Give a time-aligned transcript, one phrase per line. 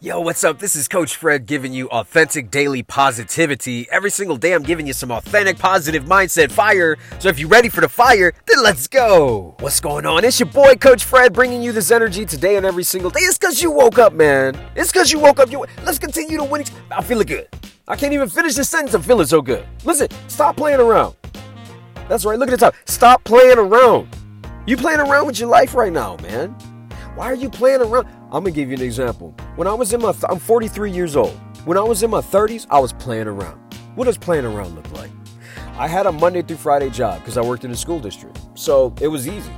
[0.00, 0.60] Yo, what's up?
[0.60, 3.88] This is Coach Fred giving you authentic daily positivity.
[3.90, 6.96] Every single day, I'm giving you some authentic positive mindset fire.
[7.18, 9.56] So if you're ready for the fire, then let's go.
[9.58, 10.24] What's going on?
[10.24, 13.22] It's your boy, Coach Fred, bringing you this energy today and every single day.
[13.22, 14.56] It's because you woke up, man.
[14.76, 15.50] It's because you woke up.
[15.50, 16.62] You let's continue to win.
[16.92, 17.48] I'm feeling good.
[17.88, 18.94] I can't even finish this sentence.
[18.94, 19.66] I'm feeling so good.
[19.84, 21.16] Listen, stop playing around.
[22.08, 22.38] That's right.
[22.38, 22.76] Look at the top.
[22.84, 24.16] Stop playing around.
[24.64, 26.54] You playing around with your life right now, man.
[27.18, 28.06] Why are you playing around?
[28.26, 29.34] I'm gonna give you an example.
[29.56, 31.32] When I was in my, th- I'm 43 years old.
[31.64, 33.58] When I was in my 30s, I was playing around.
[33.96, 35.10] What does playing around look like?
[35.76, 38.94] I had a Monday through Friday job because I worked in a school district, so
[39.00, 39.50] it was easy.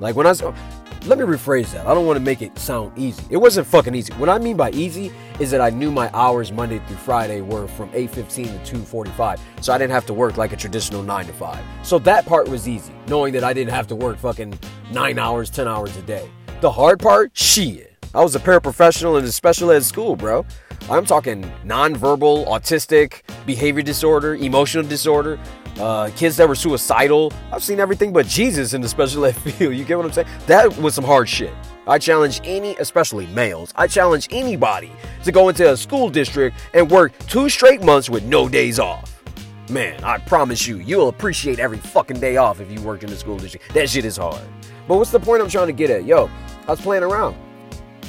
[0.00, 1.86] Like when I, let me rephrase that.
[1.86, 3.22] I don't want to make it sound easy.
[3.30, 4.12] It wasn't fucking easy.
[4.14, 7.68] What I mean by easy is that I knew my hours Monday through Friday were
[7.68, 11.32] from 8:15 to 2:45, so I didn't have to work like a traditional nine to
[11.32, 11.64] five.
[11.84, 14.58] So that part was easy, knowing that I didn't have to work fucking
[14.90, 16.28] nine hours, ten hours a day.
[16.62, 17.94] The hard part, shit.
[18.14, 20.46] I was a paraprofessional in a special ed school, bro.
[20.88, 25.38] I'm talking nonverbal, autistic, behavior disorder, emotional disorder,
[25.78, 27.30] uh, kids that were suicidal.
[27.52, 29.74] I've seen everything but Jesus in the special ed field.
[29.74, 30.28] You get what I'm saying?
[30.46, 31.52] That was some hard shit.
[31.86, 34.90] I challenge any, especially males, I challenge anybody
[35.24, 39.22] to go into a school district and work two straight months with no days off.
[39.68, 43.16] Man, I promise you, you'll appreciate every fucking day off if you worked in the
[43.16, 43.74] school district.
[43.74, 44.40] That shit is hard.
[44.88, 46.04] But what's the point I'm trying to get at?
[46.04, 46.30] Yo,
[46.66, 47.36] I was playing around.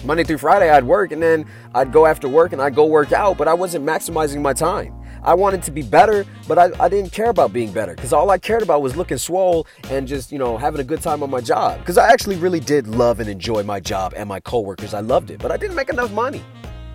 [0.03, 3.11] Monday through Friday, I'd work and then I'd go after work and I'd go work
[3.11, 4.94] out, but I wasn't maximizing my time.
[5.23, 8.30] I wanted to be better, but I, I didn't care about being better because all
[8.30, 11.31] I cared about was looking swole and just, you know, having a good time on
[11.31, 11.80] my job.
[11.80, 14.94] Because I actually really did love and enjoy my job and my coworkers.
[14.94, 16.44] I loved it, but I didn't make enough money.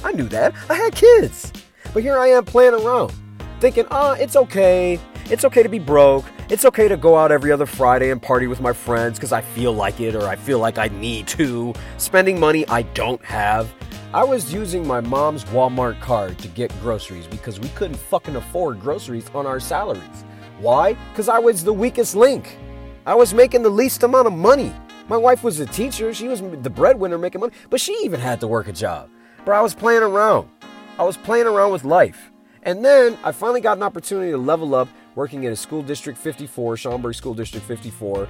[0.04, 0.54] I knew that.
[0.70, 1.52] I had kids.
[1.92, 3.12] But here I am playing around,
[3.60, 5.00] thinking, ah, oh, it's okay.
[5.26, 6.24] It's okay to be broke.
[6.52, 9.40] It's okay to go out every other Friday and party with my friends because I
[9.40, 11.72] feel like it or I feel like I need to.
[11.96, 13.72] Spending money I don't have.
[14.12, 18.82] I was using my mom's Walmart card to get groceries because we couldn't fucking afford
[18.82, 20.26] groceries on our salaries.
[20.58, 20.92] Why?
[20.92, 22.58] Because I was the weakest link.
[23.06, 24.74] I was making the least amount of money.
[25.08, 28.40] My wife was a teacher, she was the breadwinner making money, but she even had
[28.40, 29.08] to work a job.
[29.46, 30.50] But I was playing around.
[30.98, 32.30] I was playing around with life.
[32.62, 36.18] And then I finally got an opportunity to level up working in a school district
[36.18, 38.28] 54, Schaumburg School District 54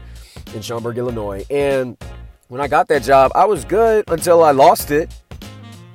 [0.55, 1.45] in Schaumburg, Illinois.
[1.51, 1.97] And
[2.49, 5.15] when I got that job, I was good until I lost it.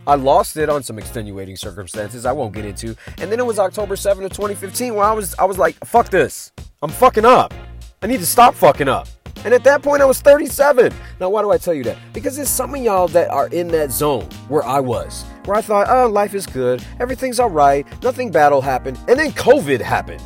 [0.05, 2.95] I lost it on some extenuating circumstances I won't get into.
[3.17, 6.09] And then it was October 7th of 2015 where I was I was like, fuck
[6.09, 6.51] this.
[6.81, 7.53] I'm fucking up.
[8.01, 9.07] I need to stop fucking up.
[9.43, 10.93] And at that point, I was 37.
[11.19, 11.97] Now, why do I tell you that?
[12.13, 15.61] Because there's some of y'all that are in that zone where I was, where I
[15.61, 18.97] thought, oh, life is good, everything's all right, nothing bad will happen.
[19.07, 20.21] And then COVID happened.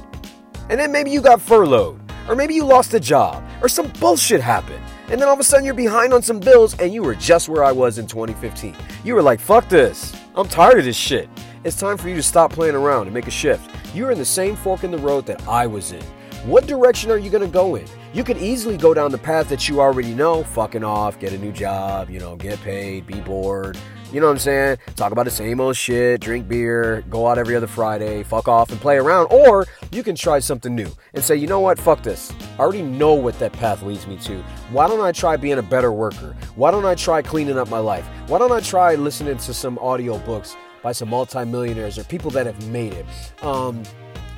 [0.69, 4.41] And then maybe you got furloughed, or maybe you lost a job, or some bullshit
[4.41, 4.83] happened.
[5.09, 7.49] And then all of a sudden you're behind on some bills and you were just
[7.49, 8.75] where I was in 2015.
[9.03, 10.15] You were like, fuck this.
[10.35, 11.29] I'm tired of this shit.
[11.63, 13.69] It's time for you to stop playing around and make a shift.
[13.93, 16.01] You're in the same fork in the road that I was in.
[16.45, 17.85] What direction are you going to go in?
[18.13, 21.37] You could easily go down the path that you already know, fucking off, get a
[21.37, 23.77] new job, you know, get paid, be bored,
[24.11, 24.77] you know what I'm saying?
[24.95, 28.69] Talk about the same old shit, drink beer, go out every other Friday, fuck off
[28.69, 29.27] and play around.
[29.31, 32.33] Or you can try something new and say, you know what, fuck this.
[32.57, 34.41] I already know what that path leads me to.
[34.71, 36.35] Why don't I try being a better worker?
[36.55, 38.05] Why don't I try cleaning up my life?
[38.27, 42.45] Why don't I try listening to some audio books by some multimillionaires or people that
[42.45, 43.05] have made it?
[43.43, 43.83] Um,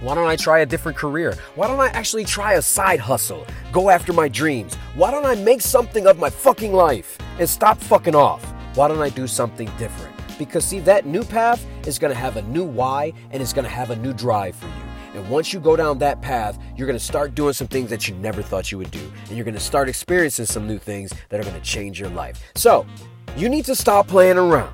[0.01, 1.33] why don't I try a different career?
[1.55, 3.47] Why don't I actually try a side hustle?
[3.71, 4.75] Go after my dreams?
[4.95, 8.52] Why don't I make something of my fucking life and stop fucking off?
[8.75, 10.15] Why don't I do something different?
[10.39, 13.65] Because, see, that new path is going to have a new why and it's going
[13.65, 14.73] to have a new drive for you.
[15.13, 18.07] And once you go down that path, you're going to start doing some things that
[18.07, 19.11] you never thought you would do.
[19.27, 22.09] And you're going to start experiencing some new things that are going to change your
[22.09, 22.51] life.
[22.55, 22.87] So,
[23.37, 24.73] you need to stop playing around.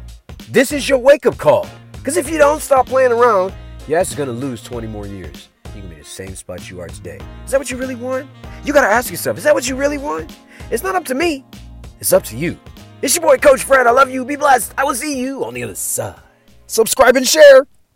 [0.49, 1.67] This is your wake up call.
[1.91, 3.53] Because if you don't stop playing around,
[3.85, 5.49] you're is going to lose 20 more years.
[5.65, 7.19] You're going to be in the same spot you are today.
[7.43, 8.29] Is that what you really want?
[8.63, 10.37] You got to ask yourself, is that what you really want?
[10.71, 11.43] It's not up to me,
[11.99, 12.57] it's up to you.
[13.01, 13.87] It's your boy, Coach Fred.
[13.87, 14.25] I love you.
[14.25, 14.73] Be blessed.
[14.77, 16.15] I will see you on the other side.
[16.67, 17.65] Subscribe and share.